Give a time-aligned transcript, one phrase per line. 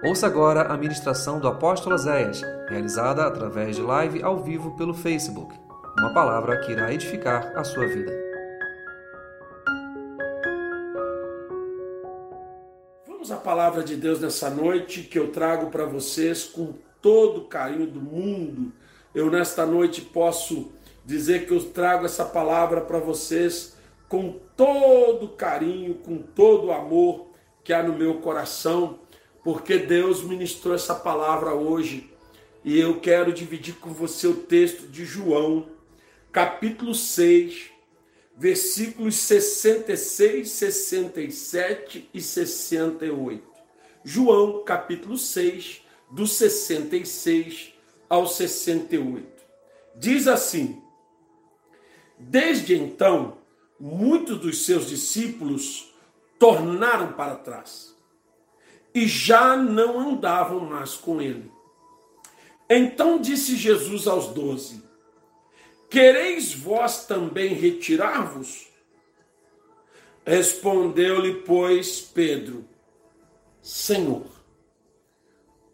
[0.00, 5.52] Ouça agora a ministração do apóstolo Zéias, realizada através de live ao vivo pelo Facebook.
[5.98, 8.12] Uma palavra que irá edificar a sua vida.
[13.08, 17.48] Vamos à palavra de Deus nessa noite que eu trago para vocês com todo o
[17.48, 18.72] carinho do mundo.
[19.12, 20.70] Eu nesta noite posso
[21.04, 23.76] dizer que eu trago essa palavra para vocês
[24.08, 27.26] com todo o carinho, com todo o amor
[27.64, 29.00] que há no meu coração
[29.50, 32.12] porque Deus ministrou essa palavra hoje
[32.62, 35.70] e eu quero dividir com você o texto de João,
[36.30, 37.70] capítulo 6,
[38.36, 43.42] versículos 66, 67 e 68.
[44.04, 47.72] João, capítulo 6, do 66
[48.06, 49.26] ao 68.
[49.96, 50.82] Diz assim:
[52.18, 53.38] Desde então,
[53.80, 55.94] muitos dos seus discípulos
[56.38, 57.96] tornaram para trás
[58.98, 61.52] e já não andavam mais com ele.
[62.68, 64.82] Então disse Jesus aos doze:
[65.88, 68.66] Quereis vós também retirar-vos?
[70.26, 72.68] Respondeu-lhe, pois, Pedro:
[73.62, 74.26] Senhor,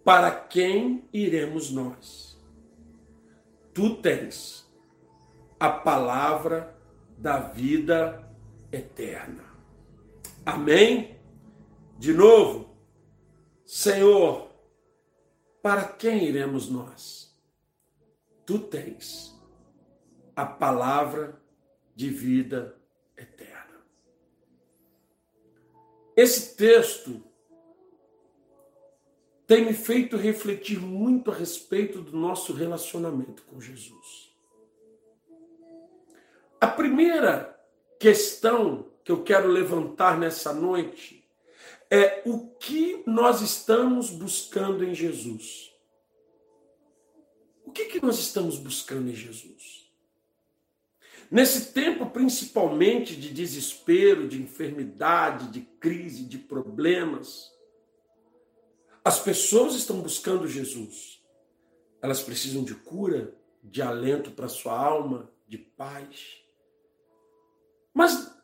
[0.04, 2.38] para quem iremos nós?
[3.72, 4.70] Tu tens
[5.58, 6.76] a palavra
[7.16, 8.30] da vida
[8.70, 9.44] eterna.
[10.44, 11.18] Amém?
[11.98, 12.73] De novo,
[13.74, 14.52] Senhor,
[15.60, 17.36] para quem iremos nós?
[18.46, 19.36] Tu tens
[20.36, 21.42] a palavra
[21.92, 22.78] de vida
[23.16, 23.84] eterna.
[26.16, 27.20] Esse texto
[29.44, 34.32] tem me feito refletir muito a respeito do nosso relacionamento com Jesus.
[36.60, 37.60] A primeira
[37.98, 41.23] questão que eu quero levantar nessa noite
[41.94, 45.72] é o que nós estamos buscando em Jesus.
[47.64, 49.88] O que, que nós estamos buscando em Jesus?
[51.30, 57.52] Nesse tempo, principalmente de desespero, de enfermidade, de crise, de problemas,
[59.04, 61.22] as pessoas estão buscando Jesus.
[62.02, 63.32] Elas precisam de cura,
[63.62, 66.42] de alento para sua alma, de paz.
[67.94, 68.36] Mas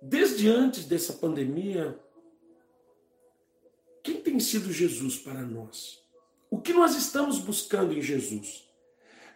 [0.00, 2.07] desde antes dessa pandemia,
[4.02, 5.98] quem tem sido Jesus para nós?
[6.50, 8.68] O que nós estamos buscando em Jesus?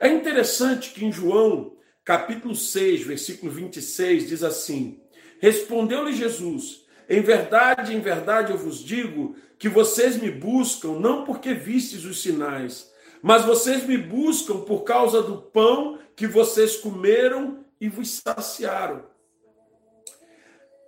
[0.00, 5.00] É interessante que em João, capítulo 6, versículo 26, diz assim:
[5.38, 11.54] Respondeu-lhe Jesus: Em verdade, em verdade eu vos digo que vocês me buscam não porque
[11.54, 12.90] vistes os sinais,
[13.22, 19.04] mas vocês me buscam por causa do pão que vocês comeram e vos saciaram.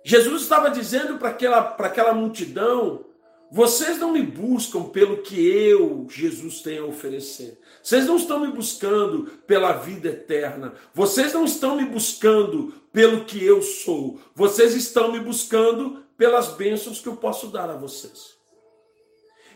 [0.03, 3.05] Jesus estava dizendo para aquela, para aquela multidão
[3.51, 7.59] vocês não me buscam pelo que eu, Jesus, tenho a oferecer.
[7.81, 10.73] Vocês não estão me buscando pela vida eterna.
[10.93, 14.19] Vocês não estão me buscando pelo que eu sou.
[14.33, 18.35] Vocês estão me buscando pelas bênçãos que eu posso dar a vocês.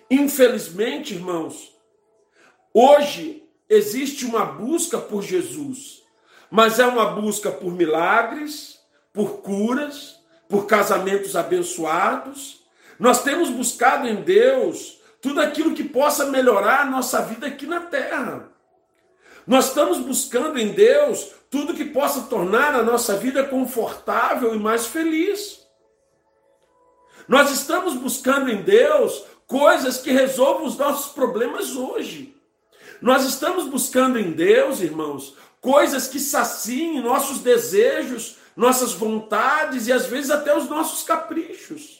[0.10, 1.76] Infelizmente, irmãos,
[2.74, 6.04] hoje existe uma busca por Jesus,
[6.50, 8.80] mas é uma busca por milagres,
[9.12, 12.59] por curas, por casamentos abençoados
[13.00, 17.82] nós temos buscado em Deus tudo aquilo que possa melhorar a nossa vida aqui na
[17.82, 18.50] terra.
[19.48, 24.86] Nós estamos buscando em Deus tudo que possa tornar a nossa vida confortável e mais
[24.86, 25.66] feliz.
[27.28, 32.36] Nós estamos buscando em Deus coisas que resolvam os nossos problemas hoje.
[33.02, 40.06] Nós estamos buscando em Deus, irmãos, coisas que saciem nossos desejos, nossas vontades e às
[40.06, 41.99] vezes até os nossos caprichos.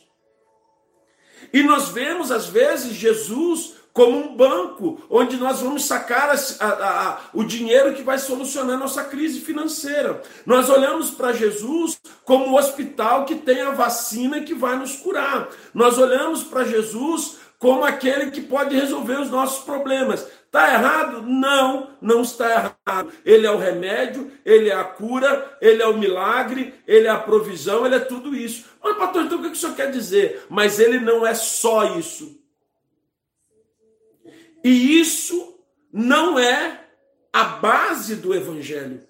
[1.54, 7.10] E nós vemos, às vezes, Jesus como um banco, onde nós vamos sacar a, a,
[7.10, 10.22] a, o dinheiro que vai solucionar nossa crise financeira.
[10.46, 15.50] Nós olhamos para Jesus como o hospital que tem a vacina que vai nos curar.
[15.74, 20.26] Nós olhamos para Jesus como aquele que pode resolver os nossos problemas.
[20.50, 21.22] Está errado?
[21.22, 23.14] Não, não está errado.
[23.24, 27.20] Ele é o remédio, ele é a cura, ele é o milagre, ele é a
[27.20, 28.66] provisão, ele é tudo isso.
[28.84, 30.48] Mas, pastor, então o que o senhor quer dizer?
[30.50, 32.44] Mas ele não é só isso.
[34.64, 35.60] E isso
[35.94, 36.84] não é
[37.32, 39.08] a base do evangelho.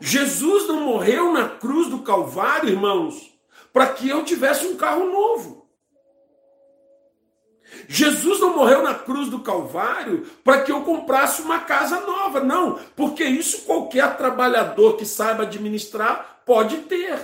[0.00, 3.38] Jesus não morreu na cruz do Calvário, irmãos,
[3.70, 5.61] para que eu tivesse um carro novo.
[7.92, 12.80] Jesus não morreu na cruz do Calvário para que eu comprasse uma casa nova, não,
[12.96, 17.20] porque isso qualquer trabalhador que saiba administrar pode ter.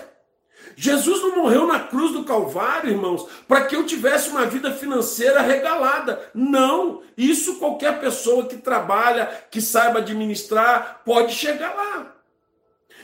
[0.76, 5.40] Jesus não morreu na cruz do Calvário, irmãos, para que eu tivesse uma vida financeira
[5.40, 6.30] regalada.
[6.34, 12.14] Não, isso qualquer pessoa que trabalha, que saiba administrar, pode chegar lá.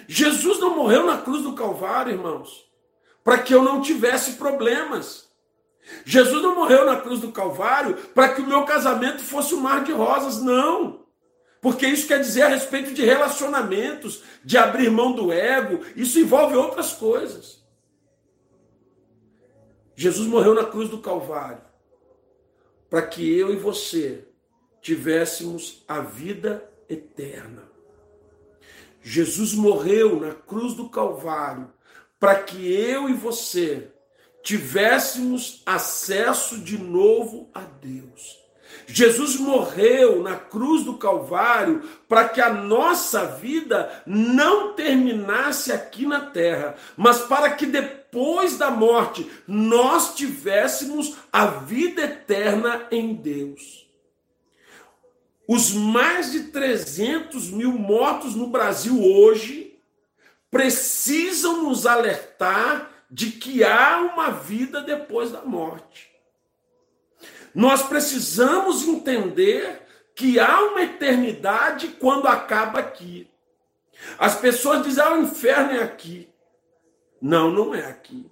[0.07, 2.67] Jesus não morreu na cruz do Calvário, irmãos,
[3.25, 5.24] para que eu não tivesse problemas.
[6.05, 9.85] Jesus não morreu na cruz do Calvário para que o meu casamento fosse um mar
[9.85, 11.05] de rosas, não.
[11.61, 16.57] Porque isso quer dizer a respeito de relacionamentos, de abrir mão do ego, isso envolve
[16.57, 17.65] outras coisas.
[19.97, 21.63] Jesus morreu na cruz do Calvário
[22.91, 24.27] para que eu e você
[24.81, 27.63] tivéssemos a vida eterna.
[29.03, 31.73] Jesus morreu na cruz do Calvário
[32.19, 33.91] para que eu e você
[34.45, 38.39] tivéssemos acesso de novo a Deus.
[38.87, 46.21] Jesus morreu na cruz do Calvário para que a nossa vida não terminasse aqui na
[46.21, 53.89] terra, mas para que depois da morte nós tivéssemos a vida eterna em Deus.
[55.49, 59.79] Os mais de 300 mil mortos no Brasil hoje
[60.51, 66.11] precisam nos alertar de que há uma vida depois da morte.
[67.55, 73.31] Nós precisamos entender que há uma eternidade quando acaba aqui.
[74.19, 76.29] As pessoas dizem, ah, o inferno é aqui.
[77.23, 78.29] Não, não é aqui.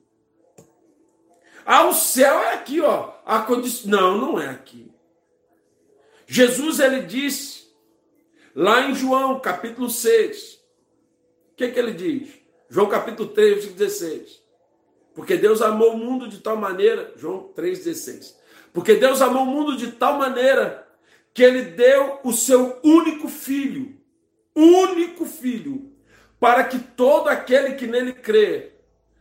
[1.64, 3.12] Ah, o céu é aqui, ó.
[3.24, 3.88] A condição...
[3.88, 4.92] Não, não é aqui.
[6.26, 7.72] Jesus ele disse
[8.52, 10.54] lá em João capítulo 6.
[10.54, 12.34] O que, que ele diz?
[12.68, 14.41] João capítulo 3, versículo 16.
[15.14, 18.34] Porque Deus amou o mundo de tal maneira, João 3,16.
[18.72, 20.88] Porque Deus amou o mundo de tal maneira
[21.34, 23.96] que ele deu o seu único filho,
[24.54, 25.92] único filho,
[26.38, 28.72] para que todo aquele que nele crê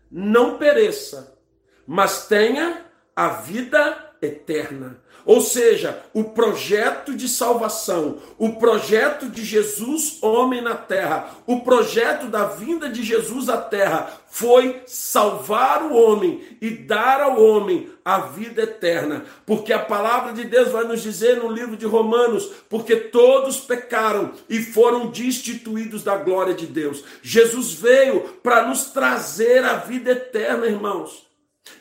[0.09, 1.37] não pereça,
[1.85, 2.85] mas tenha
[3.15, 5.00] a vida eterna.
[5.25, 12.27] Ou seja, o projeto de salvação, o projeto de Jesus, homem na terra, o projeto
[12.27, 18.19] da vinda de Jesus à terra foi salvar o homem e dar ao homem a
[18.19, 19.25] vida eterna.
[19.45, 24.31] Porque a palavra de Deus vai nos dizer no livro de Romanos: porque todos pecaram
[24.49, 27.03] e foram destituídos da glória de Deus.
[27.21, 31.30] Jesus veio para nos trazer a vida eterna, irmãos.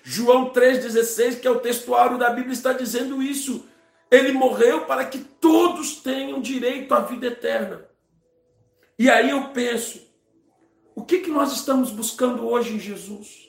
[0.03, 3.67] João 3,16, que é o textuário da Bíblia, está dizendo isso.
[4.11, 7.87] Ele morreu para que todos tenham direito à vida eterna.
[8.99, 10.01] E aí eu penso,
[10.95, 13.49] o que, que nós estamos buscando hoje em Jesus?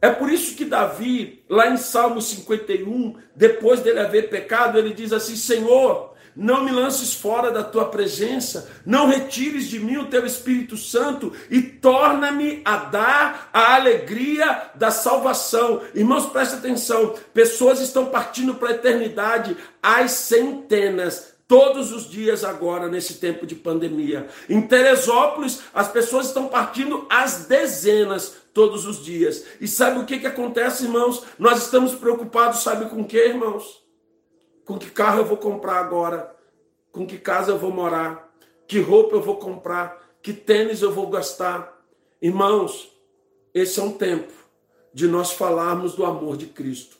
[0.00, 5.12] É por isso que Davi, lá em Salmo 51, depois dele haver pecado, ele diz
[5.12, 10.24] assim: Senhor, não me lances fora da tua presença, não retires de mim o teu
[10.24, 15.82] Espírito Santo e torna-me a dar a alegria da salvação.
[15.92, 22.86] Irmãos, presta atenção: pessoas estão partindo para a eternidade às centenas, todos os dias agora
[22.86, 24.28] nesse tempo de pandemia.
[24.48, 29.44] Em Teresópolis, as pessoas estão partindo às dezenas todos os dias.
[29.60, 31.24] E sabe o que, que acontece, irmãos?
[31.36, 33.87] Nós estamos preocupados, sabe com o que, irmãos?
[34.68, 36.36] Com que carro eu vou comprar agora?
[36.92, 38.30] Com que casa eu vou morar?
[38.66, 40.06] Que roupa eu vou comprar?
[40.20, 41.82] Que tênis eu vou gastar?
[42.20, 42.92] Irmãos,
[43.54, 44.30] esse é um tempo
[44.92, 46.98] de nós falarmos do amor de Cristo.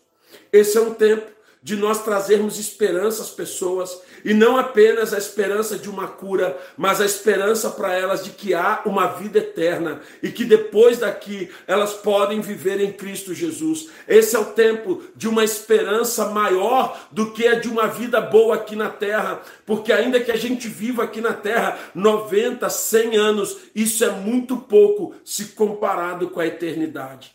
[0.51, 1.31] Esse é um tempo
[1.63, 7.01] de nós trazermos esperança às pessoas, e não apenas a esperança de uma cura, mas
[7.01, 11.95] a esperança para elas de que há uma vida eterna e que depois daqui elas
[11.95, 13.89] podem viver em Cristo Jesus.
[14.07, 18.57] Esse é o tempo de uma esperança maior do que a de uma vida boa
[18.57, 23.57] aqui na terra, porque ainda que a gente viva aqui na terra 90, 100 anos,
[23.75, 27.33] isso é muito pouco se comparado com a eternidade.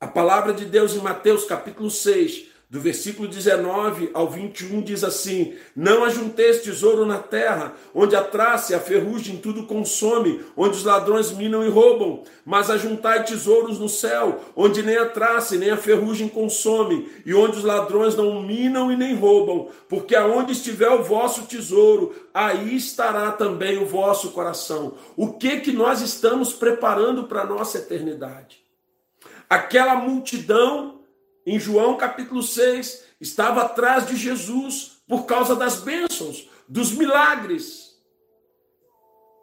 [0.00, 5.54] A palavra de Deus em Mateus capítulo 6 do versículo 19 ao 21 diz assim:
[5.74, 10.84] Não ajunteis tesouro na terra, onde a traça e a ferrugem tudo consome, onde os
[10.84, 15.70] ladrões minam e roubam, mas ajuntai tesouros no céu, onde nem a traça e nem
[15.70, 20.90] a ferrugem consome, e onde os ladrões não minam e nem roubam, porque aonde estiver
[20.90, 24.92] o vosso tesouro, aí estará também o vosso coração.
[25.16, 28.62] O que que nós estamos preparando para a nossa eternidade?
[29.48, 30.98] Aquela multidão
[31.48, 37.98] em João capítulo 6, estava atrás de Jesus por causa das bênçãos, dos milagres.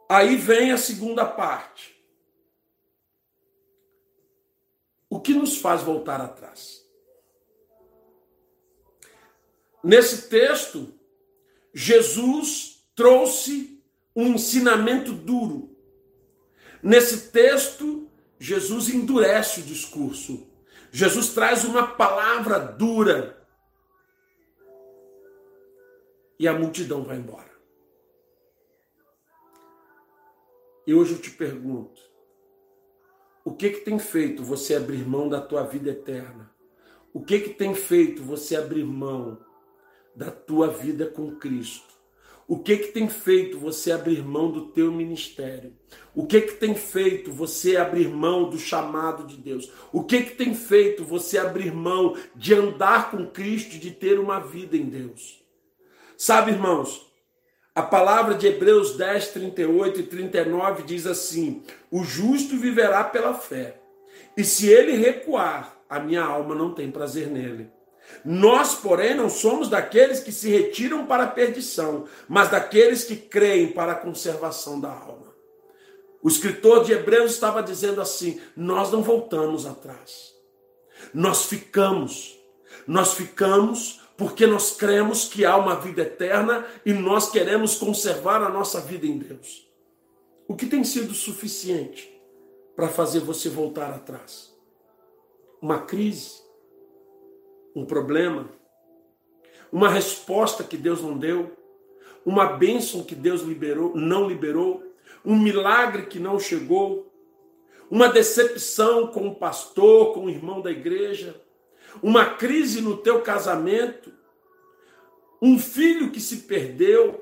[0.07, 1.99] Aí vem a segunda parte.
[5.09, 6.85] O que nos faz voltar atrás?
[9.83, 10.93] Nesse texto,
[11.73, 13.83] Jesus trouxe
[14.15, 15.75] um ensinamento duro.
[16.83, 18.07] Nesse texto,
[18.37, 20.44] Jesus endurece o discurso.
[20.95, 23.45] Jesus traz uma palavra dura.
[26.39, 27.51] E a multidão vai embora.
[30.87, 32.01] E hoje eu te pergunto:
[33.43, 36.49] o que que tem feito você abrir mão da tua vida eterna?
[37.11, 39.37] O que que tem feito você abrir mão
[40.15, 41.93] da tua vida com Cristo?
[42.47, 45.73] O que que tem feito você abrir mão do teu ministério?
[46.13, 49.71] O que que tem feito você abrir mão do chamado de Deus?
[49.91, 54.39] O que que tem feito você abrir mão de andar com Cristo, de ter uma
[54.39, 55.43] vida em Deus?
[56.15, 57.11] Sabe, irmãos,
[57.73, 63.81] a palavra de Hebreus 10, 38 e 39 diz assim: O justo viverá pela fé,
[64.37, 67.74] e se ele recuar, a minha alma não tem prazer nele.
[68.23, 73.71] Nós, porém, não somos daqueles que se retiram para a perdição, mas daqueles que creem
[73.71, 75.33] para a conservação da alma.
[76.23, 80.33] O escritor de Hebreus estava dizendo assim: nós não voltamos atrás.
[81.13, 82.35] Nós ficamos.
[82.87, 88.49] Nós ficamos porque nós cremos que há uma vida eterna e nós queremos conservar a
[88.49, 89.69] nossa vida em Deus.
[90.47, 92.11] O que tem sido suficiente
[92.75, 94.53] para fazer você voltar atrás?
[95.61, 96.44] Uma crise?
[97.75, 98.49] Um problema,
[99.71, 101.55] uma resposta que Deus não deu,
[102.25, 104.83] uma bênção que Deus liberou, não liberou,
[105.23, 107.11] um milagre que não chegou,
[107.89, 111.39] uma decepção com o pastor, com o irmão da igreja,
[112.01, 114.11] uma crise no teu casamento,
[115.41, 117.21] um filho que se perdeu.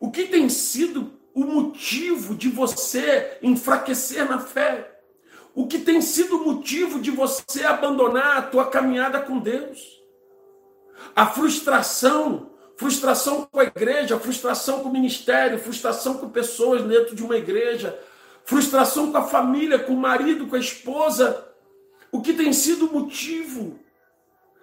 [0.00, 4.91] O que tem sido o motivo de você enfraquecer na fé?
[5.54, 10.02] O que tem sido motivo de você abandonar a tua caminhada com Deus.
[11.14, 17.22] A frustração, frustração com a igreja, frustração com o ministério, frustração com pessoas dentro de
[17.22, 17.98] uma igreja,
[18.44, 21.48] frustração com a família, com o marido, com a esposa.
[22.10, 23.78] O que tem sido motivo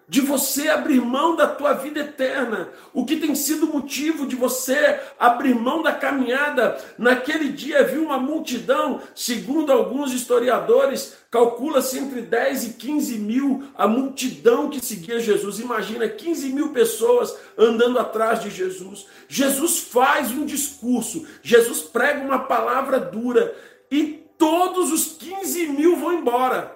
[0.09, 4.99] de você abrir mão da tua vida eterna, o que tem sido motivo de você
[5.19, 6.83] abrir mão da caminhada.
[6.97, 13.87] Naquele dia viu uma multidão, segundo alguns historiadores, calcula-se entre 10 e 15 mil a
[13.87, 15.59] multidão que seguia Jesus.
[15.59, 19.05] Imagina 15 mil pessoas andando atrás de Jesus.
[19.27, 23.55] Jesus faz um discurso, Jesus prega uma palavra dura
[23.91, 26.75] e todos os 15 mil vão embora.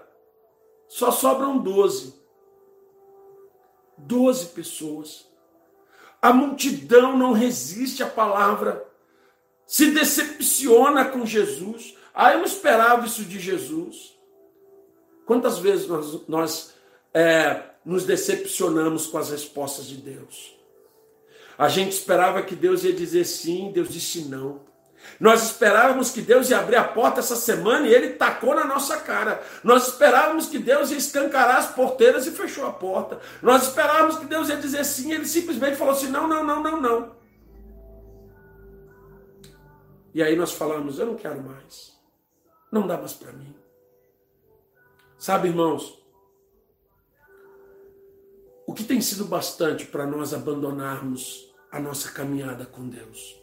[0.88, 2.22] Só sobram 12
[4.06, 5.28] Doze pessoas.
[6.22, 8.86] A multidão não resiste à palavra,
[9.66, 11.96] se decepciona com Jesus.
[12.14, 14.18] Ah, eu não esperava isso de Jesus.
[15.26, 16.74] Quantas vezes nós, nós
[17.14, 20.58] é, nos decepcionamos com as respostas de Deus?
[21.58, 24.62] A gente esperava que Deus ia dizer sim, Deus disse não.
[25.20, 28.98] Nós esperávamos que Deus ia abrir a porta essa semana e ele tacou na nossa
[28.98, 29.42] cara.
[29.64, 33.20] Nós esperávamos que Deus ia escancarar as porteiras e fechou a porta.
[33.42, 36.64] Nós esperávamos que Deus ia dizer sim e ele simplesmente falou assim: não, não, não,
[36.64, 37.16] não, não.
[40.14, 41.94] E aí nós falamos: eu não quero mais.
[42.72, 43.56] Não dá mais para mim.
[45.18, 46.04] Sabe, irmãos,
[48.66, 53.43] o que tem sido bastante para nós abandonarmos a nossa caminhada com Deus?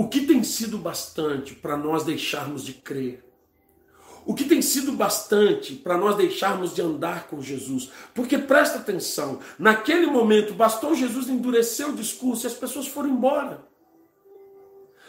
[0.00, 3.22] O que tem sido bastante para nós deixarmos de crer?
[4.24, 7.92] O que tem sido bastante para nós deixarmos de andar com Jesus?
[8.14, 13.62] Porque presta atenção, naquele momento bastou Jesus endurecer o discurso e as pessoas foram embora.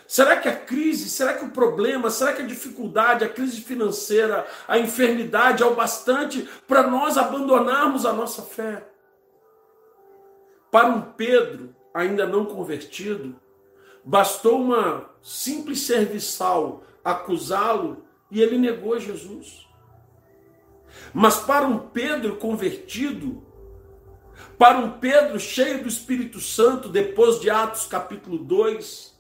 [0.05, 4.45] Será que a crise, será que o problema, será que a dificuldade, a crise financeira,
[4.67, 8.85] a enfermidade é o bastante para nós abandonarmos a nossa fé?
[10.69, 13.39] Para um Pedro ainda não convertido,
[14.03, 19.67] Bastou uma simples serviçal acusá-lo e ele negou Jesus.
[21.13, 23.43] Mas para um Pedro convertido,
[24.57, 29.10] para um Pedro cheio do Espírito Santo, depois de Atos capítulo 2,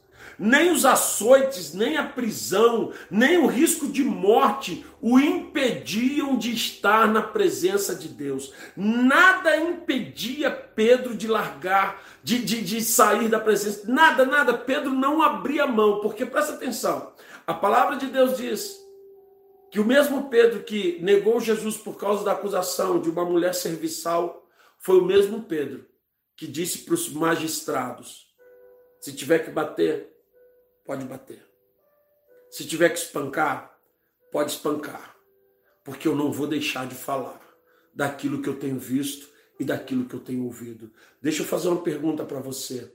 [0.41, 7.07] nem os açoites, nem a prisão, nem o risco de morte o impediam de estar
[7.07, 8.51] na presença de Deus.
[8.75, 13.83] Nada impedia Pedro de largar, de, de, de sair da presença.
[13.87, 14.57] Nada, nada.
[14.57, 17.13] Pedro não abria mão, porque presta atenção.
[17.45, 18.79] A palavra de Deus diz
[19.71, 24.47] que o mesmo Pedro que negou Jesus por causa da acusação de uma mulher serviçal
[24.79, 25.85] foi o mesmo Pedro
[26.35, 28.25] que disse para os magistrados:
[28.99, 30.10] se tiver que bater,
[30.85, 31.45] pode bater.
[32.49, 33.77] Se tiver que espancar,
[34.31, 35.15] pode espancar.
[35.83, 37.41] Porque eu não vou deixar de falar
[37.93, 40.91] daquilo que eu tenho visto e daquilo que eu tenho ouvido.
[41.21, 42.93] Deixa eu fazer uma pergunta para você.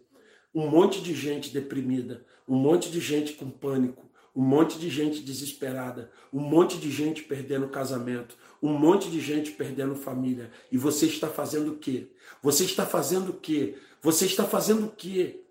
[0.55, 5.23] Um monte de gente deprimida, um monte de gente com pânico, Um monte de gente
[5.23, 10.51] desesperada, um monte de gente perdendo casamento, um monte de gente perdendo família.
[10.71, 12.13] E você está fazendo o quê?
[12.43, 13.79] Você está fazendo o quê?
[14.03, 15.46] Você está fazendo o quê?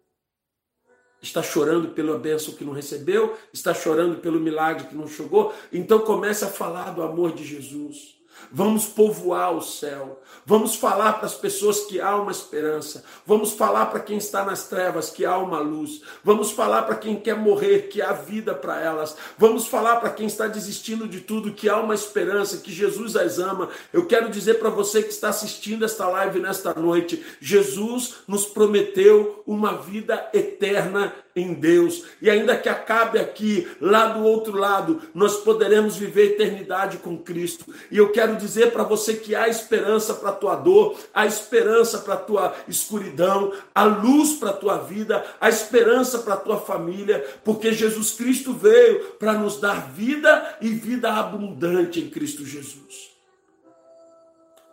[1.25, 3.35] Está chorando pela bênção que não recebeu?
[3.51, 5.51] Está chorando pelo milagre que não chegou?
[5.73, 8.15] Então comece a falar do amor de Jesus.
[8.51, 10.21] Vamos povoar o céu.
[10.45, 13.03] Vamos falar para as pessoas que há uma esperança.
[13.25, 16.01] Vamos falar para quem está nas trevas que há uma luz.
[16.23, 19.17] Vamos falar para quem quer morrer que há vida para elas.
[19.37, 23.39] Vamos falar para quem está desistindo de tudo que há uma esperança, que Jesus as
[23.39, 23.69] ama.
[23.91, 29.43] Eu quero dizer para você que está assistindo esta live nesta noite, Jesus nos prometeu
[29.47, 32.05] uma vida eterna em Deus.
[32.21, 37.65] E ainda que acabe aqui, lá do outro lado, nós poderemos viver eternidade com Cristo.
[37.91, 41.99] E eu quero dizer para você que há esperança para a tua dor, há esperança
[41.99, 46.57] para a tua escuridão, há luz para a tua vida, há esperança para a tua
[46.57, 53.13] família, porque Jesus Cristo veio para nos dar vida e vida abundante em Cristo Jesus.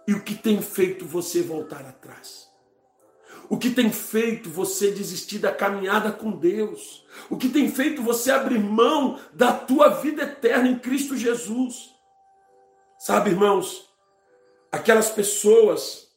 [0.07, 2.42] E o que tem feito você voltar atrás?
[3.49, 7.05] O que tem feito você desistir da caminhada com Deus?
[7.29, 11.91] O que tem feito você abrir mão da tua vida eterna em Cristo Jesus?
[12.99, 13.91] Sabe, irmãos,
[14.71, 16.09] aquelas pessoas,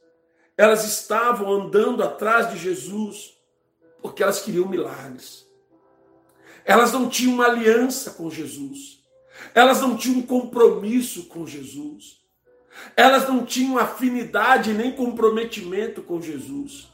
[0.57, 3.35] elas estavam andando atrás de Jesus
[4.01, 5.45] porque elas queriam milagres.
[6.63, 9.03] Elas não tinham uma aliança com Jesus.
[9.53, 12.19] Elas não tinham um compromisso com Jesus.
[12.95, 16.87] Elas não tinham afinidade nem comprometimento com Jesus.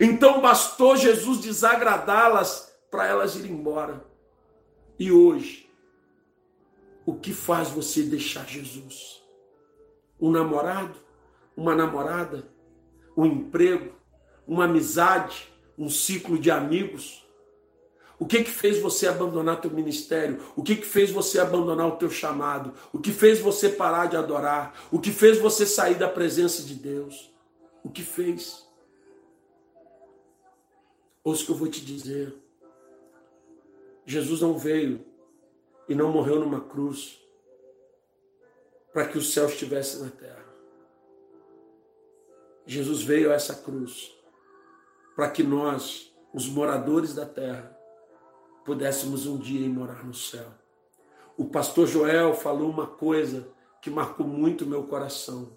[0.00, 4.04] Então bastou Jesus desagradá-las para elas irem embora.
[4.98, 5.68] E hoje,
[7.04, 9.22] o que faz você deixar Jesus?
[10.20, 10.94] Um namorado?
[11.56, 12.48] Uma namorada?
[13.16, 13.94] Um emprego?
[14.46, 15.52] Uma amizade?
[15.76, 17.24] Um ciclo de amigos?
[18.18, 20.40] O que que fez você abandonar teu ministério?
[20.56, 22.72] O que que fez você abandonar o teu chamado?
[22.92, 24.74] O que fez você parar de adorar?
[24.90, 27.32] O que fez você sair da presença de Deus?
[27.82, 28.63] O que fez?
[31.24, 32.36] Ouça o que eu vou te dizer.
[34.04, 35.02] Jesus não veio
[35.88, 37.18] e não morreu numa cruz
[38.92, 40.44] para que o céu estivesse na terra.
[42.66, 44.14] Jesus veio a essa cruz
[45.16, 47.74] para que nós, os moradores da terra,
[48.64, 50.52] pudéssemos um dia ir morar no céu.
[51.38, 53.48] O pastor Joel falou uma coisa
[53.80, 55.56] que marcou muito meu coração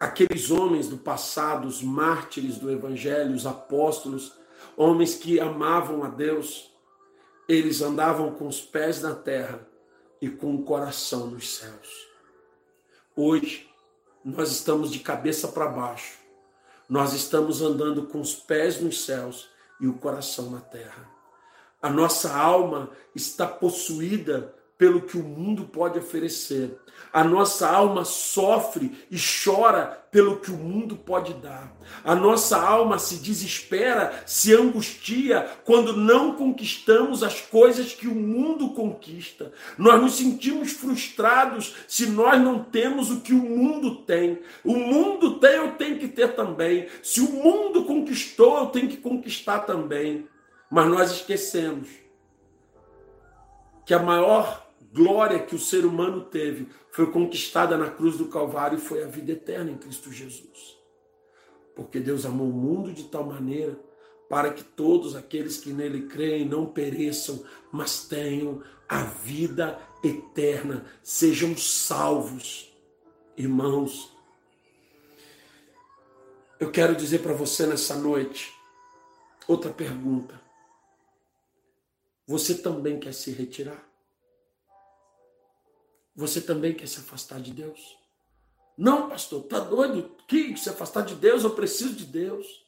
[0.00, 4.32] aqueles homens do passado, os mártires do Evangelho, os apóstolos,
[4.74, 6.72] homens que amavam a Deus,
[7.46, 9.60] eles andavam com os pés na terra
[10.22, 12.08] e com o coração nos céus.
[13.14, 13.68] Hoje,
[14.24, 16.18] nós estamos de cabeça para baixo,
[16.88, 21.08] nós estamos andando com os pés nos céus e o coração na terra.
[21.82, 26.74] A nossa alma está possuída pelo que o mundo pode oferecer.
[27.12, 31.70] A nossa alma sofre e chora pelo que o mundo pode dar.
[32.02, 38.70] A nossa alma se desespera, se angustia quando não conquistamos as coisas que o mundo
[38.70, 39.52] conquista.
[39.76, 44.38] Nós nos sentimos frustrados se nós não temos o que o mundo tem.
[44.64, 46.88] O mundo tem, eu tenho que ter também.
[47.02, 50.26] Se o mundo conquistou, eu tenho que conquistar também.
[50.70, 51.86] Mas nós esquecemos
[53.84, 58.78] que a maior glória que o ser humano teve foi conquistada na cruz do Calvário
[58.78, 60.78] e foi a vida eterna em Cristo Jesus.
[61.74, 63.78] Porque Deus amou o mundo de tal maneira
[64.28, 71.56] para que todos aqueles que nele creem não pereçam, mas tenham a vida eterna, sejam
[71.56, 72.72] salvos.
[73.36, 74.16] Irmãos,
[76.60, 78.52] eu quero dizer para você nessa noite
[79.48, 80.40] outra pergunta.
[82.26, 83.89] Você também quer se retirar?
[86.14, 87.96] Você também quer se afastar de Deus?
[88.76, 90.10] Não, pastor, tá doido?
[90.26, 91.44] Que se afastar de Deus?
[91.44, 92.66] Eu preciso de Deus.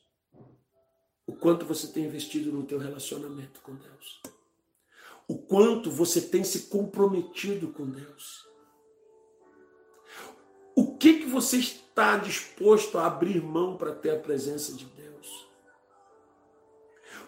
[1.26, 4.20] O quanto você tem investido no teu relacionamento com Deus?
[5.26, 8.46] O quanto você tem se comprometido com Deus?
[10.74, 15.46] O que que você está disposto a abrir mão para ter a presença de Deus?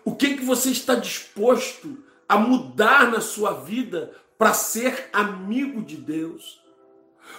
[0.05, 5.97] O que que você está disposto a mudar na sua vida para ser amigo de
[5.97, 6.63] Deus?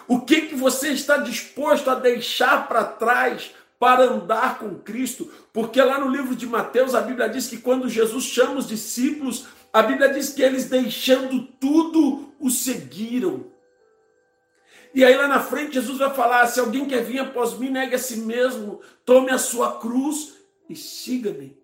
[0.07, 5.31] O que, que você está disposto a deixar para trás para andar com Cristo?
[5.51, 9.47] Porque lá no livro de Mateus a Bíblia diz que quando Jesus chama os discípulos,
[9.73, 13.51] a Bíblia diz que eles deixando tudo o seguiram.
[14.93, 17.95] E aí lá na frente Jesus vai falar: se alguém quer vir após mim, negue
[17.95, 20.35] a si mesmo, tome a sua cruz
[20.69, 21.57] e siga-me.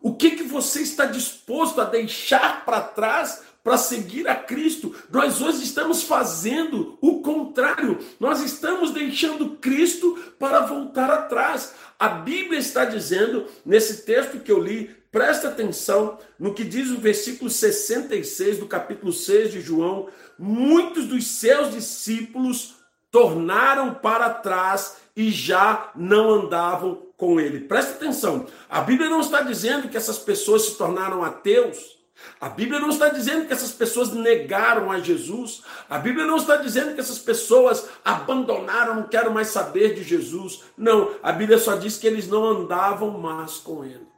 [0.00, 4.94] O que, que você está disposto a deixar para trás para seguir a Cristo?
[5.10, 7.98] Nós hoje estamos fazendo o contrário.
[8.18, 11.74] Nós estamos deixando Cristo para voltar atrás.
[11.98, 16.98] A Bíblia está dizendo, nesse texto que eu li, presta atenção no que diz o
[16.98, 22.76] versículo 66 do capítulo 6 de João: muitos dos seus discípulos
[23.10, 27.60] tornaram para trás e já não andavam com ele.
[27.60, 31.99] Presta atenção, a Bíblia não está dizendo que essas pessoas se tornaram ateus.
[32.40, 35.62] A Bíblia não está dizendo que essas pessoas negaram a Jesus.
[35.88, 40.64] A Bíblia não está dizendo que essas pessoas abandonaram, não quero mais saber de Jesus.
[40.76, 44.08] Não, a Bíblia só diz que eles não andavam mais com Ele.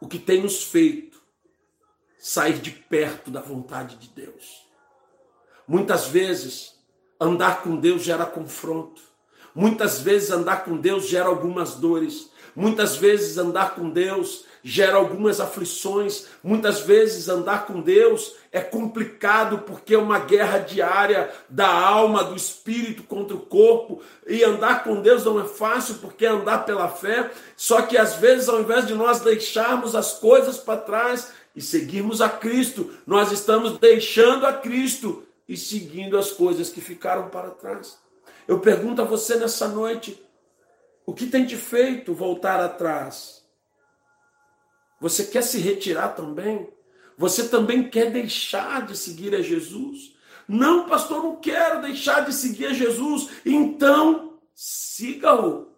[0.00, 1.20] O que tem nos feito
[2.22, 4.64] sair de perto da vontade de Deus.
[5.66, 6.74] Muitas vezes,
[7.20, 9.02] andar com Deus gera confronto.
[9.52, 12.30] Muitas vezes, andar com Deus gera algumas dores.
[12.54, 16.26] Muitas vezes, andar com Deus gera algumas aflições.
[16.42, 22.36] Muitas vezes andar com Deus é complicado porque é uma guerra diária da alma, do
[22.36, 24.02] espírito contra o corpo.
[24.26, 27.30] E andar com Deus não é fácil porque é andar pela fé.
[27.56, 32.20] Só que às vezes, ao invés de nós deixarmos as coisas para trás e seguirmos
[32.20, 37.98] a Cristo, nós estamos deixando a Cristo e seguindo as coisas que ficaram para trás.
[38.46, 40.22] Eu pergunto a você nessa noite:
[41.04, 43.41] o que tem te feito voltar atrás?
[45.02, 46.68] Você quer se retirar também?
[47.18, 50.14] Você também quer deixar de seguir a Jesus?
[50.46, 53.28] Não, pastor, não quero deixar de seguir a Jesus.
[53.44, 55.72] Então, siga-o.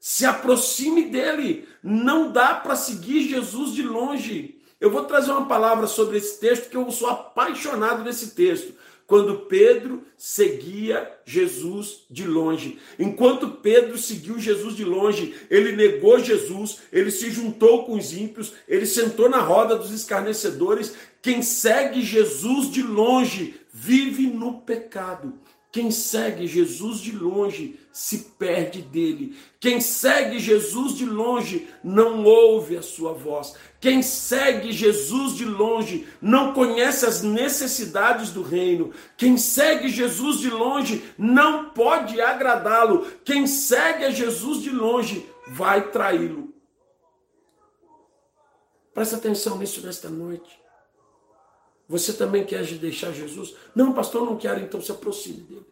[0.00, 1.68] Se aproxime dele.
[1.84, 4.60] Não dá para seguir Jesus de longe.
[4.80, 8.74] Eu vou trazer uma palavra sobre esse texto, que eu sou apaixonado nesse texto
[9.06, 12.78] quando Pedro seguia Jesus de longe.
[12.98, 18.52] Enquanto Pedro seguiu Jesus de longe, ele negou Jesus, ele se juntou com os ímpios,
[18.68, 20.94] ele sentou na roda dos escarnecedores.
[21.20, 25.34] Quem segue Jesus de longe vive no pecado.
[25.72, 29.38] Quem segue Jesus de longe se perde dele.
[29.58, 33.54] Quem segue Jesus de longe não ouve a sua voz.
[33.80, 38.92] Quem segue Jesus de longe não conhece as necessidades do reino.
[39.16, 43.06] Quem segue Jesus de longe não pode agradá-lo.
[43.24, 46.52] Quem segue a Jesus de longe vai traí-lo.
[48.92, 50.61] Presta atenção nisso nesta noite.
[51.92, 53.54] Você também quer deixar Jesus?
[53.74, 55.66] Não, pastor, não quero, então se aproxime dele.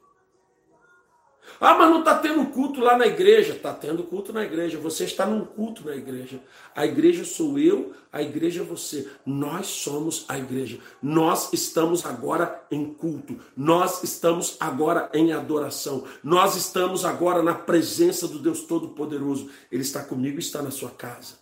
[1.59, 3.55] Ah, mas não está tendo culto lá na igreja.
[3.55, 4.79] Está tendo culto na igreja.
[4.79, 6.39] Você está num culto na igreja.
[6.77, 9.09] A igreja sou eu, a igreja é você.
[9.25, 10.79] Nós somos a igreja.
[11.03, 13.39] Nós estamos agora em culto.
[13.57, 16.05] Nós estamos agora em adoração.
[16.23, 19.49] Nós estamos agora na presença do Deus Todo-Poderoso.
[19.73, 21.40] Ele está comigo e está na sua casa.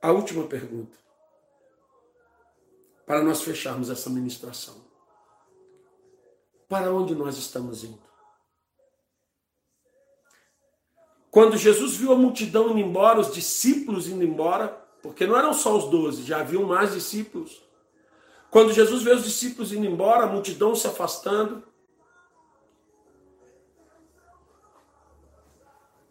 [0.00, 0.98] A última pergunta.
[3.06, 4.76] Para nós fecharmos essa ministração.
[6.68, 8.10] Para onde nós estamos indo?
[11.30, 14.68] Quando Jesus viu a multidão indo embora, os discípulos indo embora,
[15.02, 17.62] porque não eram só os doze, já haviam mais discípulos.
[18.50, 21.62] Quando Jesus vê os discípulos indo embora, a multidão se afastando,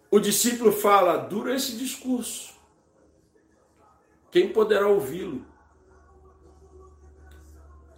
[0.09, 2.58] o discípulo fala: dura esse discurso.
[4.31, 5.45] Quem poderá ouvi-lo?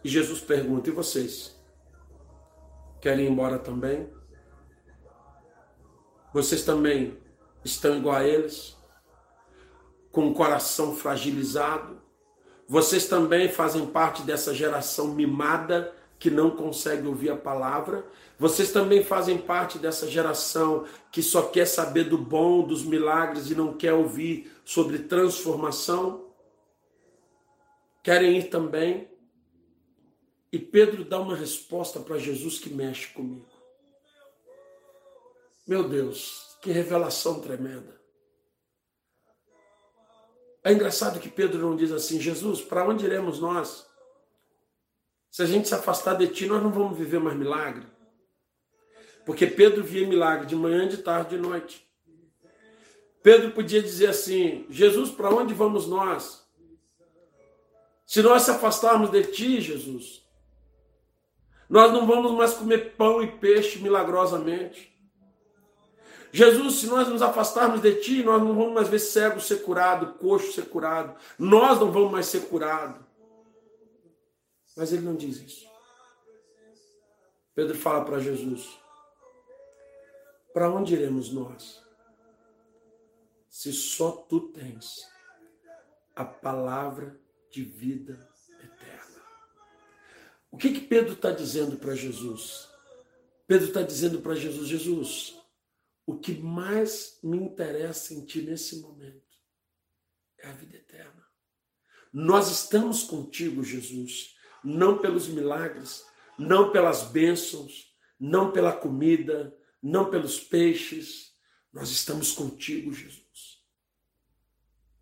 [0.03, 1.59] E Jesus pergunta: e vocês?
[2.99, 4.09] Querem ir embora também?
[6.33, 7.17] Vocês também
[7.63, 8.77] estão igual a eles?
[10.11, 12.01] Com o coração fragilizado?
[12.67, 18.05] Vocês também fazem parte dessa geração mimada que não consegue ouvir a palavra?
[18.37, 23.55] Vocês também fazem parte dessa geração que só quer saber do bom, dos milagres e
[23.55, 26.31] não quer ouvir sobre transformação?
[28.03, 29.09] Querem ir também?
[30.51, 33.47] E Pedro dá uma resposta para Jesus que mexe comigo.
[35.65, 37.99] Meu Deus, que revelação tremenda.
[40.63, 43.89] É engraçado que Pedro não diz assim: Jesus, para onde iremos nós?
[45.31, 47.87] Se a gente se afastar de ti, nós não vamos viver mais milagre.
[49.25, 51.87] Porque Pedro via milagre de manhã, de tarde, de noite.
[53.23, 56.45] Pedro podia dizer assim: Jesus, para onde vamos nós?
[58.05, 60.21] Se nós se afastarmos de ti, Jesus,
[61.69, 64.91] nós não vamos mais comer pão e peixe milagrosamente.
[66.33, 70.13] Jesus, se nós nos afastarmos de ti, nós não vamos mais ver cego ser curado,
[70.15, 71.15] coxo ser curado.
[71.39, 73.10] Nós não vamos mais ser curados.
[74.75, 75.69] Mas ele não diz isso.
[77.53, 78.79] Pedro fala para Jesus:
[80.53, 81.81] Para onde iremos nós?
[83.49, 85.05] Se só tu tens
[86.15, 88.29] a palavra de vida
[88.63, 89.21] eterna.
[90.49, 92.69] O que que Pedro está dizendo para Jesus?
[93.47, 95.35] Pedro está dizendo para Jesus: Jesus,
[96.05, 99.21] o que mais me interessa em ti nesse momento
[100.37, 101.25] é a vida eterna.
[102.13, 106.05] Nós estamos contigo, Jesus, não pelos milagres,
[106.37, 111.35] não pelas bênçãos, não pela comida, não pelos peixes.
[111.73, 113.63] Nós estamos contigo, Jesus,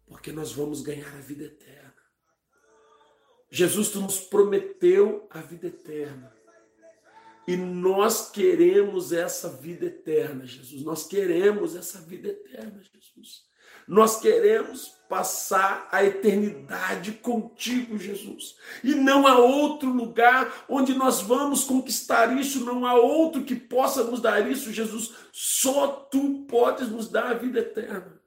[0.06, 1.96] porque nós vamos ganhar a vida eterna.
[3.52, 6.36] Jesus, tu nos prometeu a vida eterna.
[7.48, 10.84] E nós queremos essa vida eterna, Jesus.
[10.84, 13.49] Nós queremos essa vida eterna, Jesus.
[13.90, 18.56] Nós queremos passar a eternidade contigo, Jesus.
[18.84, 24.04] E não há outro lugar onde nós vamos conquistar isso, não há outro que possa
[24.04, 25.16] nos dar isso, Jesus.
[25.34, 28.22] Só tu podes nos dar a vida eterna.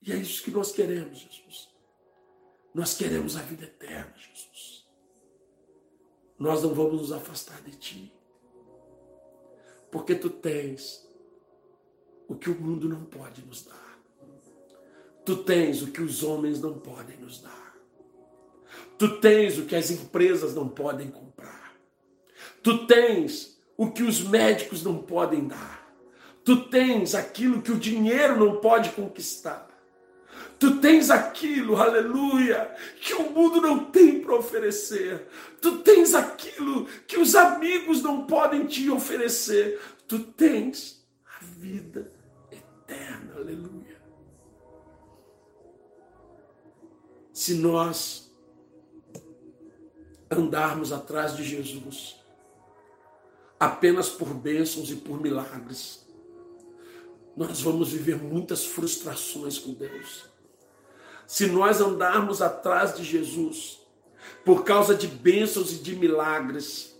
[0.00, 1.68] E é isso que nós queremos, Jesus.
[2.72, 4.86] Nós queremos a vida eterna, Jesus.
[6.38, 8.22] Nós não vamos nos afastar de ti
[9.92, 11.06] porque tu tens
[12.26, 13.91] o que o mundo não pode nos dar.
[15.24, 17.74] Tu tens o que os homens não podem nos dar.
[18.98, 21.72] Tu tens o que as empresas não podem comprar.
[22.62, 25.82] Tu tens o que os médicos não podem dar.
[26.44, 29.68] Tu tens aquilo que o dinheiro não pode conquistar.
[30.58, 35.26] Tu tens aquilo, aleluia, que o mundo não tem para oferecer.
[35.60, 39.80] Tu tens aquilo que os amigos não podem te oferecer.
[40.06, 42.12] Tu tens a vida
[42.52, 43.81] eterna, aleluia.
[47.42, 48.30] Se nós
[50.30, 52.14] andarmos atrás de Jesus
[53.58, 56.06] apenas por bênçãos e por milagres,
[57.36, 60.26] nós vamos viver muitas frustrações com Deus.
[61.26, 63.80] Se nós andarmos atrás de Jesus,
[64.44, 66.91] por causa de bênçãos e de milagres,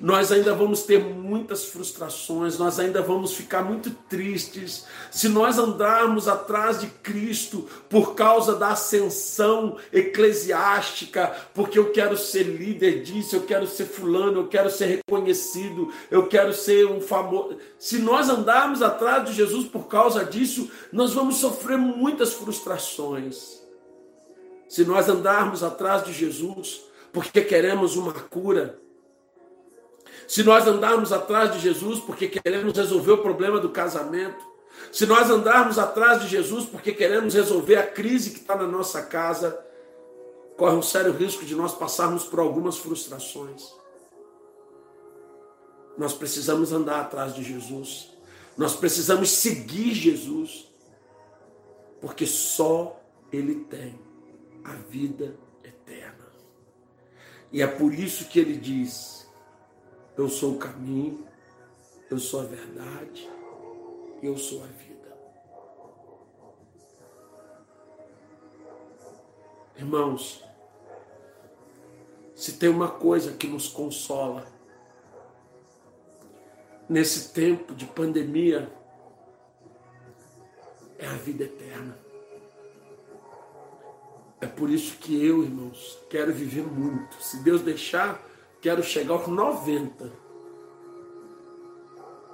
[0.00, 4.84] nós ainda vamos ter muitas frustrações, nós ainda vamos ficar muito tristes.
[5.10, 12.42] Se nós andarmos atrás de Cristo por causa da ascensão eclesiástica, porque eu quero ser
[12.42, 17.58] líder disso, eu quero ser fulano, eu quero ser reconhecido, eu quero ser um famoso.
[17.78, 23.64] Se nós andarmos atrás de Jesus por causa disso, nós vamos sofrer muitas frustrações
[24.74, 28.76] se nós andarmos atrás de Jesus porque queremos uma cura,
[30.26, 34.44] se nós andarmos atrás de Jesus porque queremos resolver o problema do casamento,
[34.92, 39.02] se nós andarmos atrás de Jesus porque queremos resolver a crise que está na nossa
[39.02, 39.58] casa,
[40.56, 43.74] corre um sério risco de nós passarmos por algumas frustrações.
[45.96, 48.10] Nós precisamos andar atrás de Jesus.
[48.56, 50.72] Nós precisamos seguir Jesus.
[52.00, 53.00] Porque só
[53.32, 53.98] Ele tem
[54.64, 56.24] a vida eterna.
[57.52, 59.23] E é por isso que ele diz:
[60.16, 61.26] Eu sou o caminho,
[62.08, 63.28] eu sou a verdade,
[64.22, 64.94] eu sou a vida.
[69.76, 70.44] Irmãos,
[72.34, 74.46] se tem uma coisa que nos consola
[76.88, 78.70] nesse tempo de pandemia,
[80.98, 81.98] é a vida eterna.
[84.40, 87.20] É por isso que eu, irmãos, quero viver muito.
[87.22, 88.22] Se Deus deixar,
[88.64, 90.10] quero chegar aos 90.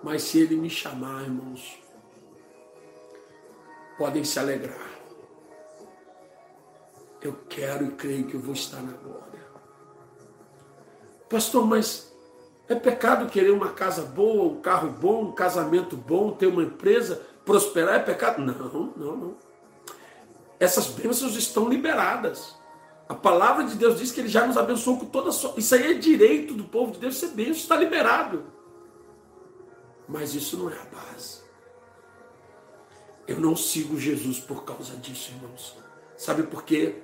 [0.01, 1.77] Mas se Ele me chamar, irmãos,
[3.99, 4.89] podem se alegrar.
[7.21, 9.41] Eu quero e creio que eu vou estar na glória.
[11.29, 12.15] Pastor, mas
[12.69, 17.21] é pecado querer uma casa boa, um carro bom, um casamento bom, ter uma empresa,
[17.45, 17.97] prosperar?
[17.97, 18.41] É pecado?
[18.41, 19.37] Não, não, não
[20.61, 22.55] essas bênçãos estão liberadas.
[23.11, 25.55] A palavra de Deus diz que ele já nos abençoou com toda a sua.
[25.57, 28.45] Isso aí é direito do povo de Deus ser bênção, está liberado.
[30.09, 31.41] Mas isso não é a base.
[33.27, 35.77] Eu não sigo Jesus por causa disso, irmãos.
[36.17, 37.03] Sabe por quê?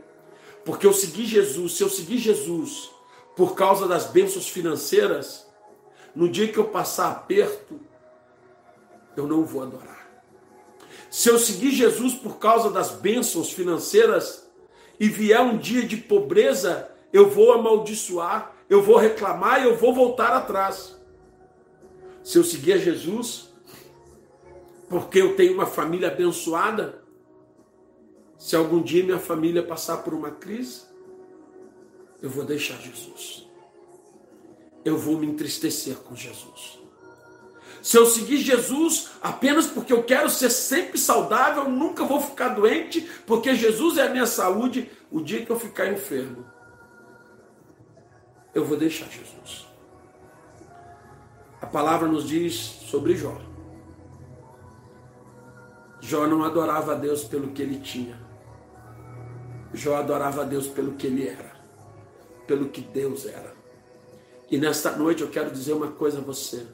[0.65, 2.89] Porque eu segui Jesus, se eu seguir Jesus
[3.35, 5.45] por causa das bênçãos financeiras,
[6.15, 7.81] no dia que eu passar aperto,
[9.17, 10.09] eu não vou adorar.
[11.11, 14.46] Se eu seguir Jesus por causa das bênçãos financeiras
[14.99, 19.95] e vier um dia de pobreza, eu vou amaldiçoar, eu vou reclamar e eu vou
[19.95, 20.97] voltar atrás.
[22.23, 23.49] Se eu seguir a Jesus,
[24.89, 27.03] porque eu tenho uma família abençoada,
[28.39, 30.83] se algum dia minha família passar por uma crise,
[32.23, 33.47] eu vou deixar Jesus.
[34.85, 36.86] Eu vou me entristecer com Jesus.
[37.87, 43.09] Se eu seguir Jesus apenas porque eu quero ser sempre saudável, nunca vou ficar doente,
[43.25, 46.45] porque Jesus é a minha saúde, o dia que eu ficar enfermo,
[48.53, 49.69] eu vou deixar Jesus.
[51.63, 53.41] A palavra nos diz sobre Jó.
[56.01, 58.21] Jó não adorava a Deus pelo que ele tinha.
[59.73, 61.55] Jó adorava a Deus pelo que ele era,
[62.49, 63.55] pelo que Deus era.
[64.51, 66.67] E nesta noite eu quero dizer uma coisa a você.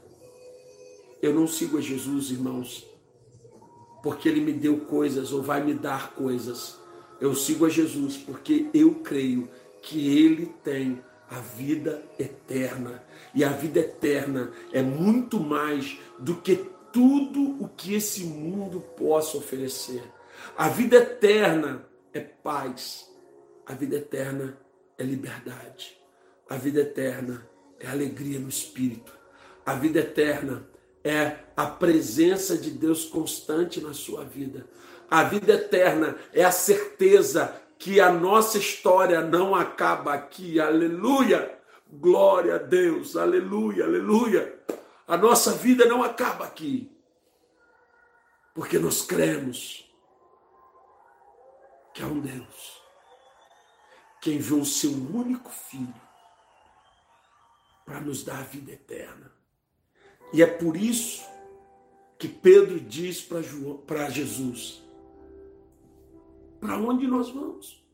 [1.22, 2.84] Eu não sigo a Jesus, irmãos,
[4.02, 6.76] porque ele me deu coisas ou vai me dar coisas.
[7.20, 9.48] Eu sigo a Jesus porque eu creio
[9.80, 13.04] que ele tem a vida eterna.
[13.32, 16.56] E a vida eterna é muito mais do que
[16.92, 20.02] tudo o que esse mundo possa oferecer.
[20.56, 23.08] A vida eterna é paz.
[23.64, 24.58] A vida eterna
[24.98, 25.96] é liberdade.
[26.50, 29.16] A vida eterna é alegria no espírito.
[29.64, 30.66] A vida eterna
[31.04, 34.66] é a presença de Deus constante na sua vida.
[35.10, 40.60] A vida eterna é a certeza que a nossa história não acaba aqui.
[40.60, 41.58] Aleluia!
[41.92, 43.16] Glória a Deus.
[43.16, 44.58] Aleluia, aleluia.
[45.06, 46.90] A nossa vida não acaba aqui.
[48.54, 49.90] Porque nós cremos
[51.92, 52.80] que há um Deus
[54.22, 56.00] que enviou o seu único filho
[57.84, 59.41] para nos dar a vida eterna.
[60.32, 61.22] E é por isso
[62.18, 64.82] que Pedro diz para Jesus:
[66.60, 67.80] Para onde nós vamos?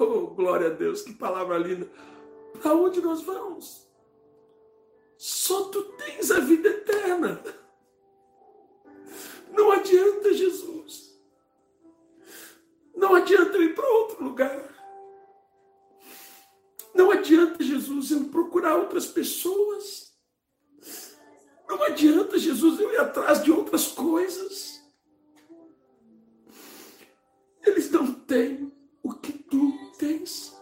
[0.00, 1.90] Oh, glória a Deus, que palavra linda!
[2.62, 3.84] Para onde nós vamos?
[5.16, 7.42] Só tu tens a vida eterna.
[9.50, 11.20] Não adianta, Jesus.
[12.94, 14.68] Não adianta ir para outro lugar.
[16.94, 20.07] Não adianta, Jesus, eu procurar outras pessoas.
[21.68, 24.82] Não adianta, Jesus, eu ir atrás de outras coisas.
[27.62, 30.56] Eles não têm o que tu tens.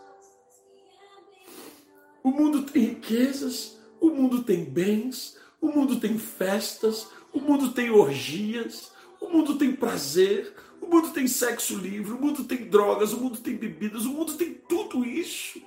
[2.22, 7.90] O mundo tem riquezas, o mundo tem bens, o mundo tem festas, o mundo tem
[7.90, 8.90] orgias,
[9.20, 13.38] o mundo tem prazer, o mundo tem sexo livre, o mundo tem drogas, o mundo
[13.38, 15.62] tem bebidas, o mundo tem tudo isso.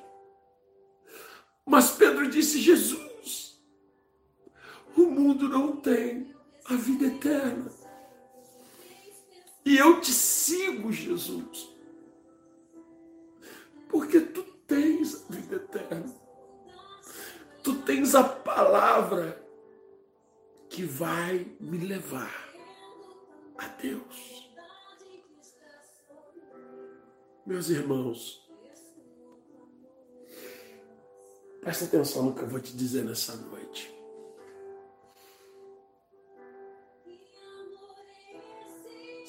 [1.65, 3.08] Mas Pedro disse: Jesus,
[5.01, 6.33] o mundo não tem
[6.65, 7.71] a vida eterna.
[9.65, 11.69] E eu te sigo, Jesus,
[13.87, 16.15] porque tu tens a vida eterna.
[17.61, 19.43] Tu tens a palavra
[20.69, 22.53] que vai me levar
[23.57, 24.49] a Deus.
[27.45, 28.49] Meus irmãos,
[31.61, 33.93] Presta atenção no que eu vou te dizer nessa noite.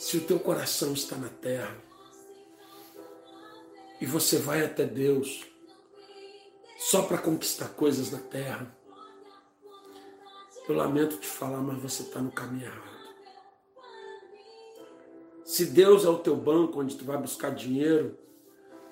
[0.01, 1.77] Se o teu coração está na terra
[4.01, 5.45] e você vai até Deus
[6.79, 8.75] só para conquistar coisas na terra,
[10.67, 13.15] eu lamento te falar, mas você está no caminho errado.
[15.45, 18.19] Se Deus é o teu banco onde tu vai buscar dinheiro,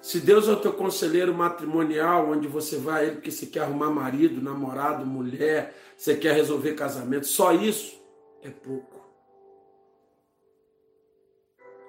[0.02, 3.60] se Deus é o teu conselheiro matrimonial, onde você vai a ele porque você quer
[3.60, 7.98] arrumar marido, namorado, mulher, você quer resolver casamento, só isso
[8.42, 8.97] é pouco.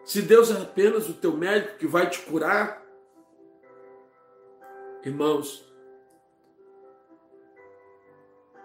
[0.10, 2.84] Se Deus é apenas o teu médico que vai te curar,
[5.06, 5.64] irmãos,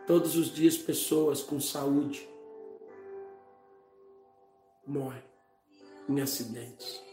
[0.07, 2.27] todos os dias pessoas com saúde
[4.87, 5.23] morrem
[6.09, 7.05] em acidentes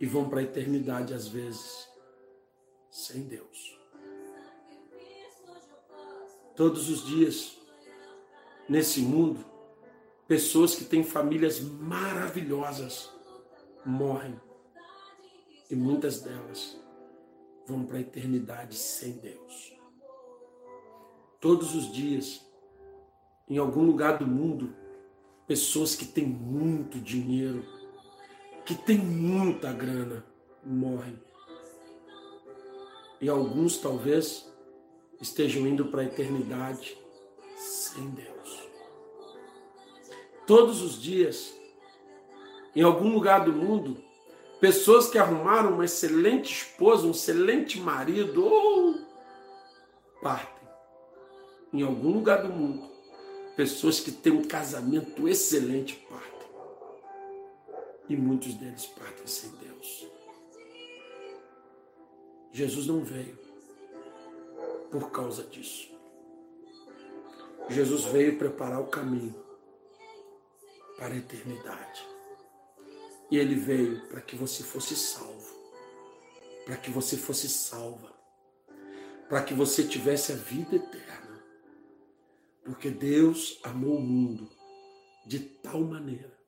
[0.00, 1.88] e vão para a eternidade às vezes
[2.90, 3.78] sem Deus.
[6.56, 7.56] Todos os dias
[8.68, 9.49] nesse mundo,
[10.30, 13.10] pessoas que têm famílias maravilhosas
[13.84, 14.40] morrem
[15.68, 16.80] e muitas delas
[17.66, 19.76] vão para a eternidade sem Deus.
[21.40, 22.46] Todos os dias,
[23.48, 24.72] em algum lugar do mundo,
[25.48, 27.64] pessoas que têm muito dinheiro
[28.64, 30.24] que tem muita grana
[30.64, 31.20] morrem.
[33.20, 34.48] E alguns talvez
[35.20, 36.96] estejam indo para a eternidade
[37.56, 38.39] sem Deus.
[40.50, 41.54] Todos os dias,
[42.74, 44.02] em algum lugar do mundo,
[44.60, 48.98] pessoas que arrumaram uma excelente esposa, um excelente marido, ou
[50.20, 50.68] partem.
[51.72, 52.84] Em algum lugar do mundo,
[53.54, 56.48] pessoas que têm um casamento excelente partem
[58.08, 60.08] e muitos deles partem sem Deus.
[62.50, 63.38] Jesus não veio
[64.90, 65.88] por causa disso.
[67.68, 69.48] Jesus veio preparar o caminho
[71.00, 72.06] para a eternidade.
[73.30, 75.56] E ele veio para que você fosse salvo,
[76.66, 78.12] para que você fosse salva,
[79.26, 81.42] para que você tivesse a vida eterna.
[82.62, 84.50] Porque Deus amou o mundo
[85.26, 86.38] de tal maneira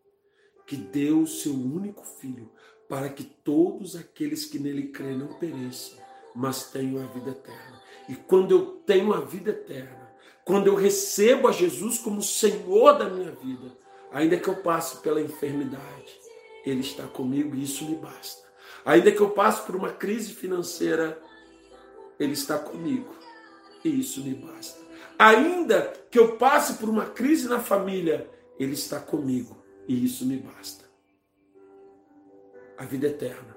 [0.67, 2.53] que deu o seu único filho
[2.89, 5.99] para que todos aqueles que nele creem não pereçam,
[6.35, 7.83] mas tenham a vida eterna.
[8.07, 10.13] E quando eu tenho a vida eterna,
[10.45, 13.81] quando eu recebo a Jesus como Senhor da minha vida,
[14.13, 16.21] ainda que eu passe pela enfermidade,
[16.65, 18.43] Ele está comigo e isso me basta.
[18.85, 21.21] Ainda que eu passe por uma crise financeira,
[22.19, 23.15] Ele está comigo
[23.85, 24.81] e isso me basta.
[25.19, 29.57] Ainda que eu passe por uma crise na família, Ele está comigo
[29.89, 30.85] e isso me basta.
[32.77, 33.57] A vida eterna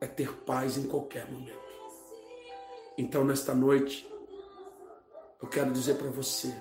[0.00, 1.66] é ter paz em qualquer momento.
[2.98, 4.10] Então, nesta noite,
[5.40, 6.54] eu quero dizer para você: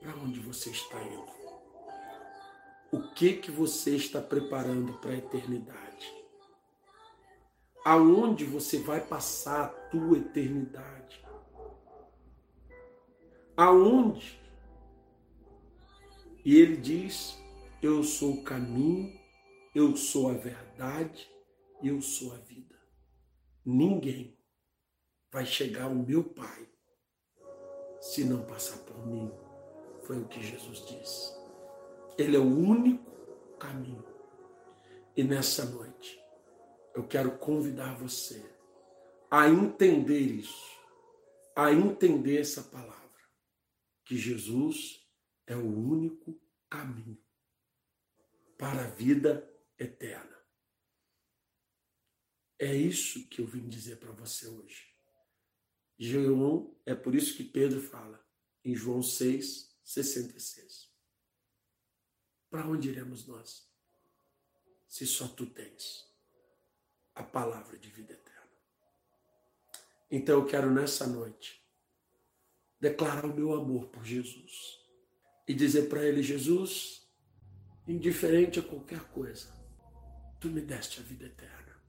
[0.00, 1.38] para onde você está indo?
[2.90, 6.14] O que que você está preparando para a eternidade?
[7.84, 11.24] Aonde você vai passar a tua eternidade?
[13.56, 14.40] Aonde?
[16.44, 17.38] E ele diz:
[17.82, 19.12] Eu sou o caminho,
[19.74, 21.30] eu sou a verdade,
[21.82, 22.78] eu sou a vida.
[23.64, 24.38] Ninguém
[25.30, 26.68] vai chegar ao meu Pai
[28.00, 29.30] se não passar por mim.
[30.08, 31.34] Foi o que Jesus disse.
[32.16, 34.02] Ele é o único caminho.
[35.14, 36.18] E nessa noite,
[36.94, 38.42] eu quero convidar você
[39.30, 40.80] a entender isso,
[41.54, 43.20] a entender essa palavra,
[44.02, 45.06] que Jesus
[45.46, 46.40] é o único
[46.70, 47.22] caminho
[48.56, 49.46] para a vida
[49.78, 50.38] eterna.
[52.58, 54.86] É isso que eu vim dizer para você hoje.
[55.98, 58.26] João, é por isso que Pedro fala
[58.64, 60.92] em João 6, 66.
[62.50, 63.66] Para onde iremos nós?
[64.86, 66.06] Se só tu tens
[67.14, 68.52] a palavra de vida eterna.
[70.10, 71.66] Então eu quero nessa noite
[72.78, 74.78] declarar o meu amor por Jesus
[75.46, 77.10] e dizer para ele: Jesus,
[77.86, 79.50] indiferente a qualquer coisa,
[80.38, 81.82] tu me deste a vida eterna.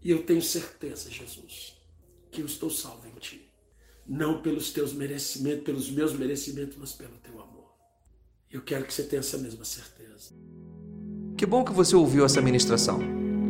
[0.00, 1.76] E eu tenho certeza, Jesus,
[2.30, 3.47] que eu estou salvo em ti.
[4.08, 7.74] Não pelos teus merecimentos, pelos meus merecimentos, mas pelo teu amor.
[8.50, 10.32] Eu quero que você tenha essa mesma certeza.
[11.36, 13.00] Que bom que você ouviu essa ministração.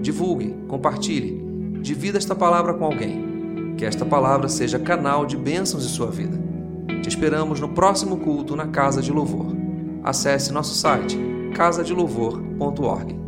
[0.02, 1.40] Divulgue, compartilhe,
[1.80, 3.76] divida esta palavra com alguém.
[3.76, 6.36] Que esta palavra seja canal de bênçãos em sua vida.
[7.02, 9.54] Te esperamos no próximo culto na Casa de Louvor.
[10.02, 11.16] Acesse nosso site
[11.54, 13.27] casadelouvor.org.